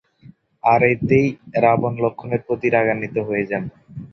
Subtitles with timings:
[0.63, 1.27] আর এতেই
[1.63, 3.63] রাবণ লক্ষ্মণের প্রতি রাগান্বিত হয়ে যান।